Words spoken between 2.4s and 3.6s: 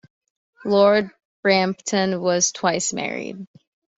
twice married.